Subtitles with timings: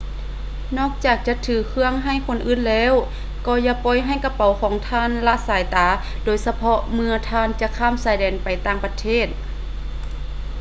[0.77, 2.93] ນອກຈາກຈະຖືເຄື່ອງໃຫ້ຄົນອື່ນແລ້ວ
[3.47, 5.87] ກໍຢ່າປ່ອຍໃຫ້ກະເປົ໋າຂອງທ່ານລະສາຍຕາ
[6.25, 9.27] ໂດຍສະເພາະເມື່ອທ່ານຈະຂ້າມຊາຍແດນໄປຕ່າງປະເທດ